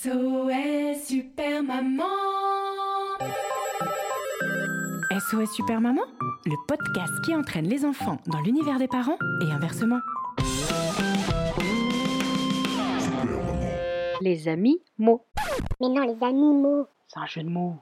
SOS 0.00 1.08
Super 1.08 1.62
Maman 1.64 2.04
SOS 5.10 5.50
Super 5.56 5.80
Maman, 5.80 6.02
le 6.46 6.54
podcast 6.68 7.12
qui 7.24 7.34
entraîne 7.34 7.66
les 7.66 7.84
enfants 7.84 8.18
dans 8.28 8.40
l'univers 8.40 8.78
des 8.78 8.86
parents 8.86 9.18
et 9.42 9.50
inversement. 9.50 9.98
Les 14.20 14.46
amis 14.46 14.80
mots. 14.98 15.24
Mais 15.80 15.88
non, 15.88 16.02
les 16.02 16.24
animaux. 16.24 16.86
C'est 17.08 17.18
un 17.18 17.26
jeu 17.26 17.42
de 17.42 17.48
mots. 17.48 17.74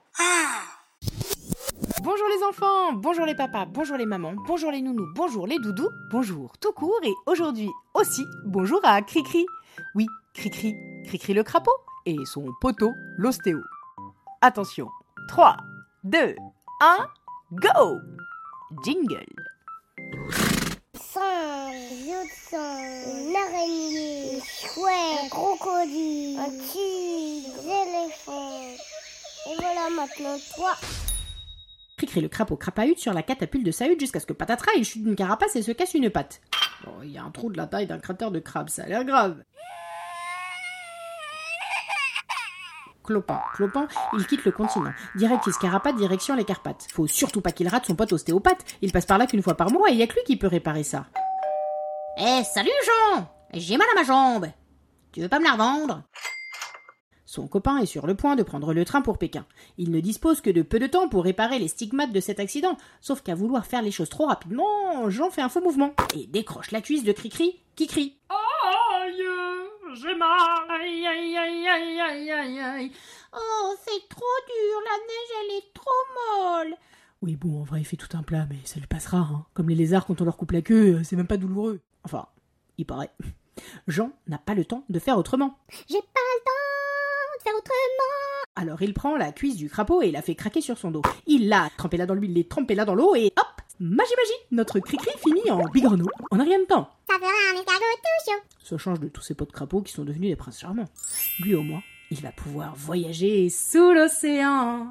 Bonjour 2.02 2.28
les 2.34 2.44
enfants, 2.44 2.94
bonjour 2.94 3.26
les 3.26 3.34
papas, 3.34 3.66
bonjour 3.66 3.98
les 3.98 4.06
mamans, 4.06 4.34
bonjour 4.46 4.70
les 4.70 4.80
nounous, 4.80 5.08
bonjour 5.14 5.46
les 5.46 5.58
doudous, 5.58 5.90
bonjour 6.10 6.52
tout 6.60 6.72
court 6.72 7.00
et 7.02 7.12
aujourd'hui 7.26 7.68
aussi 7.94 8.24
bonjour 8.46 8.80
à 8.84 9.02
Cricri. 9.02 9.44
Oui, 9.94 10.06
Cricri, 10.32 10.74
Cricri 11.04 11.34
le 11.34 11.42
crapaud 11.42 11.72
et 12.06 12.24
son 12.24 12.46
poteau 12.60 12.94
l'ostéo. 13.18 13.60
Attention, 14.40 14.88
3, 15.28 15.56
2, 16.04 16.36
1, 16.80 17.08
go 17.52 18.00
Jingle 18.84 19.26
une 23.06 23.36
araignée, 23.36 24.42
un 24.76 25.28
crocodile, 25.28 26.38
un 26.38 26.50
tigre, 26.50 27.62
des 27.62 27.68
éléphants. 27.68 28.74
Et 29.48 29.56
voilà 29.58 29.88
maintenant 29.90 30.36
toi. 30.54 30.72
Cricri 31.96 32.20
le 32.20 32.28
crapaud 32.28 32.56
crapahute 32.56 32.98
sur 32.98 33.14
la 33.14 33.22
catapulte 33.22 33.64
de 33.64 33.70
sa 33.70 33.86
hutte 33.86 34.00
jusqu'à 34.00 34.20
ce 34.20 34.26
que 34.26 34.32
patatras 34.32 34.72
il 34.76 34.84
chute 34.84 35.04
d'une 35.04 35.16
carapace 35.16 35.56
et 35.56 35.62
se 35.62 35.72
casse 35.72 35.94
une 35.94 36.10
patte. 36.10 36.40
Oh, 36.86 37.02
il 37.02 37.10
y 37.10 37.18
a 37.18 37.24
un 37.24 37.30
trou 37.30 37.50
de 37.50 37.56
la 37.56 37.66
taille 37.66 37.86
d'un 37.86 37.98
cratère 37.98 38.30
de 38.30 38.40
crabe, 38.40 38.68
ça 38.68 38.84
a 38.84 38.86
l'air 38.86 39.04
grave. 39.04 39.42
Clopin, 43.06 43.40
clopin, 43.54 43.86
il 44.18 44.26
quitte 44.26 44.44
le 44.44 44.50
continent. 44.50 44.92
Direct 45.14 45.46
il 45.46 45.52
se 45.52 45.60
carapate, 45.60 45.96
direction 45.96 46.34
les 46.34 46.44
Carpates. 46.44 46.88
Faut 46.92 47.06
surtout 47.06 47.40
pas 47.40 47.52
qu'il 47.52 47.68
rate 47.68 47.86
son 47.86 47.94
pote 47.94 48.12
ostéopathe. 48.12 48.64
Il 48.82 48.90
passe 48.90 49.06
par 49.06 49.16
là 49.16 49.26
qu'une 49.26 49.42
fois 49.42 49.54
par 49.54 49.70
mois 49.70 49.90
et 49.90 49.94
y 49.94 50.02
a 50.02 50.08
que 50.08 50.14
lui 50.14 50.24
qui 50.26 50.36
peut 50.36 50.48
réparer 50.48 50.82
ça. 50.82 51.06
Eh, 52.18 52.42
salut 52.52 52.70
Jean 52.84 53.28
J'ai 53.54 53.76
mal 53.76 53.86
à 53.92 54.00
ma 54.00 54.02
jambe. 54.04 54.46
Tu 55.12 55.20
veux 55.20 55.28
pas 55.28 55.38
me 55.38 55.44
la 55.44 55.52
revendre? 55.52 56.02
Son 57.26 57.46
copain 57.46 57.78
est 57.78 57.86
sur 57.86 58.06
le 58.06 58.14
point 58.14 58.34
de 58.34 58.42
prendre 58.42 58.72
le 58.72 58.84
train 58.84 59.02
pour 59.02 59.18
Pékin. 59.18 59.46
Il 59.78 59.90
ne 59.90 60.00
dispose 60.00 60.40
que 60.40 60.50
de 60.50 60.62
peu 60.62 60.78
de 60.78 60.86
temps 60.86 61.08
pour 61.08 61.24
réparer 61.24 61.58
les 61.58 61.68
stigmates 61.68 62.12
de 62.12 62.20
cet 62.20 62.40
accident, 62.40 62.76
sauf 63.00 63.22
qu'à 63.22 63.34
vouloir 63.34 63.66
faire 63.66 63.82
les 63.82 63.90
choses 63.90 64.08
trop 64.08 64.26
rapidement, 64.26 65.08
Jean 65.10 65.30
fait 65.30 65.42
un 65.42 65.48
faux 65.48 65.60
mouvement 65.60 65.94
et 66.16 66.26
décroche 66.26 66.70
la 66.72 66.80
cuisse 66.80 67.04
de 67.04 67.12
Cricri 67.12 67.60
qui 67.76 67.86
crie. 67.86 68.18
Aïe 68.30 68.45
J'ai 69.94 70.14
mal 70.14 70.28
Aïe 70.68 71.06
aïe 71.06 71.36
aïe 71.36 71.68
aïe 71.68 72.00
aïe 72.00 72.30
aïe 72.30 72.60
aïe 72.60 72.92
Oh, 73.32 73.74
c'est 73.84 74.08
trop 74.08 74.24
dur, 74.46 74.80
la 74.84 74.98
neige 74.98 75.32
elle 75.40 75.56
est 75.58 75.72
trop 75.72 75.90
molle 76.14 76.76
Oui, 77.22 77.36
bon, 77.36 77.60
en 77.60 77.64
vrai, 77.64 77.80
il 77.80 77.84
fait 77.84 77.96
tout 77.96 78.16
un 78.16 78.22
plat, 78.22 78.46
mais 78.50 78.56
ça 78.64 78.80
lui 78.80 78.86
passera, 78.86 79.18
hein. 79.18 79.46
Comme 79.54 79.68
les 79.68 79.74
lézards 79.74 80.06
quand 80.06 80.20
on 80.20 80.24
leur 80.24 80.36
coupe 80.36 80.52
la 80.52 80.62
queue, 80.62 80.96
euh, 80.96 81.04
c'est 81.04 81.16
même 81.16 81.26
pas 81.26 81.36
douloureux. 81.36 81.80
Enfin, 82.04 82.26
il 82.78 82.86
paraît. 82.86 83.10
Jean 83.86 84.10
n'a 84.26 84.38
pas 84.38 84.54
le 84.54 84.64
temps 84.64 84.84
de 84.88 84.98
faire 84.98 85.18
autrement. 85.18 85.58
J'ai 85.88 86.00
pas 86.00 86.20
le 86.34 86.44
temps 86.44 87.38
de 87.38 87.42
faire 87.42 87.54
autrement. 87.56 88.46
Alors 88.56 88.82
il 88.82 88.94
prend 88.94 89.16
la 89.16 89.32
cuisse 89.32 89.56
du 89.56 89.68
crapaud 89.68 90.02
et 90.02 90.10
la 90.10 90.22
fait 90.22 90.34
craquer 90.34 90.60
sur 90.62 90.78
son 90.78 90.90
dos. 90.90 91.02
Il 91.26 91.48
l'a 91.48 91.70
trempé 91.76 91.96
là 91.96 92.06
dans 92.06 92.14
l'huile, 92.14 92.32
il 92.32 92.42
l'a 92.42 92.48
trempé 92.48 92.74
là 92.74 92.84
dans 92.84 92.94
l'eau 92.94 93.14
et 93.14 93.32
hop 93.36 93.62
Magie 93.78 94.14
magie 94.16 94.46
Notre 94.52 94.80
cri-cri 94.80 95.10
finit 95.18 95.50
en 95.50 95.62
bigrenaud 95.68 96.08
en 96.30 96.40
un 96.40 96.44
rien 96.44 96.58
de 96.58 96.64
temps. 96.64 96.88
Ça 97.08 97.14
fera 97.18 97.30
un 97.30 97.60
escargot 97.60 97.84
tout 97.96 98.30
chaud. 98.30 98.40
Ça 98.64 98.78
change 98.78 99.00
de 99.00 99.08
tous 99.08 99.22
ces 99.22 99.34
potes 99.34 99.52
crapauds 99.52 99.82
qui 99.82 99.92
sont 99.92 100.04
devenus 100.04 100.30
des 100.30 100.36
princes 100.36 100.58
charmants. 100.60 100.88
Lui 101.40 101.54
au 101.54 101.62
moins, 101.62 101.82
il 102.10 102.20
va 102.20 102.32
pouvoir 102.32 102.74
voyager 102.74 103.48
sous 103.48 103.92
l'océan. 103.92 104.86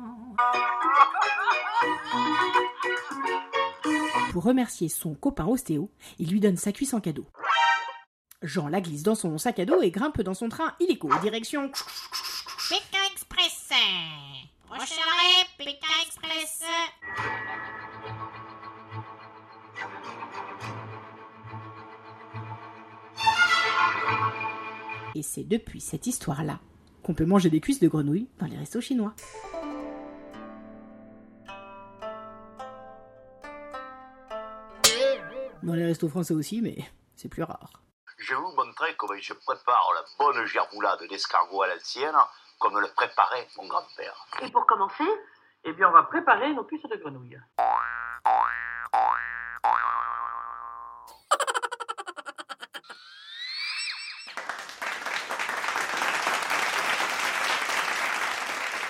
Pour 4.31 4.43
remercier 4.43 4.89
son 4.89 5.13
copain 5.13 5.45
ostéo, 5.45 5.89
il 6.19 6.29
lui 6.29 6.39
donne 6.39 6.57
sa 6.57 6.71
cuisse 6.71 6.93
en 6.93 7.01
cadeau. 7.01 7.25
Jean 8.41 8.67
la 8.67 8.81
glisse 8.81 9.03
dans 9.03 9.15
son 9.15 9.37
sac 9.37 9.59
à 9.59 9.65
dos 9.65 9.81
et 9.81 9.91
grimpe 9.91 10.21
dans 10.21 10.33
son 10.33 10.49
train 10.49 10.73
illico, 10.79 11.09
direction 11.21 11.71
Pékin 12.69 13.03
Express. 13.11 13.69
Prochain 14.67 15.01
arrêt, 15.01 15.47
Pékin 15.57 15.87
Express. 16.05 16.63
Et 25.15 25.23
c'est 25.23 25.45
depuis 25.45 25.79
cette 25.79 26.07
histoire-là 26.07 26.59
qu'on 27.01 27.13
peut 27.13 27.25
manger 27.25 27.49
des 27.49 27.61
cuisses 27.61 27.79
de 27.79 27.87
grenouille 27.87 28.27
dans 28.37 28.47
les 28.47 28.57
restos 28.57 28.81
chinois. 28.81 29.13
Dans 35.63 35.73
les 35.73 35.85
restos 35.85 36.09
français 36.09 36.33
aussi, 36.33 36.61
mais 36.61 36.75
c'est 37.15 37.29
plus 37.29 37.43
rare. 37.43 37.81
Je 38.17 38.33
vais 38.33 38.41
vous 38.41 38.55
montrer 38.57 38.93
comment 38.97 39.17
je 39.17 39.33
prépare 39.33 39.89
la 39.95 40.03
bonne 40.19 40.45
gerboulade 40.45 40.99
d'escargot 41.09 41.61
à 41.61 41.67
l'ancienne, 41.67 42.15
comme 42.59 42.77
le 42.77 42.87
préparait 42.93 43.47
mon 43.55 43.67
grand-père. 43.67 44.27
Et 44.41 44.51
pour 44.51 44.65
commencer, 44.65 45.05
eh 45.63 45.71
bien, 45.71 45.87
on 45.87 45.93
va 45.93 46.03
préparer 46.03 46.53
nos 46.53 46.65
cuisses 46.65 46.83
de 46.83 46.97
grenouille. 46.97 47.39